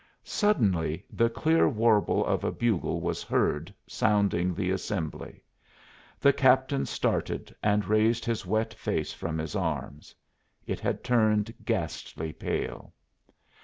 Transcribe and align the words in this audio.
Suddenly 0.23 1.05
the 1.13 1.29
clear 1.29 1.69
warble 1.69 2.25
of 2.25 2.43
a 2.43 2.51
bugle 2.51 3.01
was 3.01 3.21
heard 3.21 3.71
sounding 3.85 4.51
the 4.51 4.71
"assembly." 4.71 5.43
The 6.19 6.33
captain 6.33 6.87
started 6.87 7.53
and 7.61 7.85
raised 7.85 8.25
his 8.25 8.43
wet 8.43 8.73
face 8.73 9.13
from 9.13 9.37
his 9.37 9.55
arms; 9.55 10.15
it 10.65 10.79
had 10.79 11.03
turned 11.03 11.53
ghastly 11.65 12.33
pale. 12.33 12.95